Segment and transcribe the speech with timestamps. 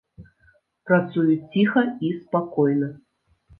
[0.91, 2.93] Працуюць ціха і спакойна.